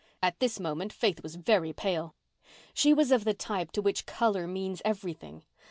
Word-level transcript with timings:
At 0.19 0.39
this 0.39 0.59
moment 0.59 0.91
Faith 0.91 1.21
was 1.21 1.35
very 1.35 1.73
pale. 1.73 2.15
She 2.73 2.91
was 2.91 3.11
of 3.11 3.23
the 3.23 3.35
type 3.35 3.71
to 3.73 3.83
which 3.83 4.07
colour 4.07 4.47
means 4.47 4.81
everything. 4.83 5.43